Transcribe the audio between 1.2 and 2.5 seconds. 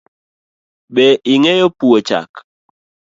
ing’eyo puo chak?